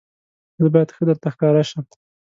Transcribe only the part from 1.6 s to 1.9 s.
شم.